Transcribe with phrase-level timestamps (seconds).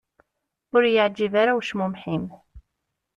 [0.75, 2.25] Ur i-yeεǧib ara ucmumeḥ-im.